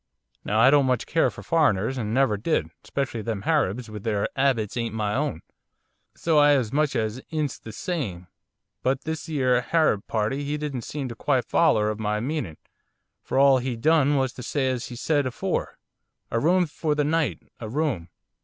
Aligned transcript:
Now 0.43 0.59
I 0.59 0.71
don't 0.71 0.87
much 0.87 1.05
care 1.05 1.29
for 1.29 1.43
foreigners, 1.43 1.95
and 1.95 2.11
never 2.11 2.35
did, 2.35 2.71
especially 2.83 3.21
them 3.21 3.43
Harabs, 3.43 3.87
which 3.87 4.01
their 4.01 4.27
'abits 4.35 4.75
ain't 4.75 4.95
my 4.95 5.13
own, 5.13 5.43
so 6.15 6.39
I 6.39 6.53
as 6.53 6.73
much 6.73 6.95
'ints 6.95 7.59
the 7.61 7.71
same. 7.71 8.25
But 8.81 9.01
this 9.03 9.29
'ere 9.29 9.61
Harab 9.61 10.07
party, 10.07 10.43
he 10.43 10.57
didn't 10.57 10.85
seem 10.85 11.07
to 11.09 11.15
quite 11.15 11.45
foller 11.45 11.87
of 11.91 11.99
my 11.99 12.19
meaning, 12.19 12.57
for 13.21 13.37
all 13.37 13.59
he 13.59 13.75
done 13.75 14.15
was 14.15 14.33
to 14.33 14.41
say 14.41 14.71
as 14.71 14.87
he 14.87 14.95
said 14.95 15.27
afore, 15.27 15.77
"A 16.31 16.39
room 16.39 16.65
for 16.65 16.95
the 16.95 17.03
night, 17.03 17.43
a 17.59 17.69
room." 17.69 18.09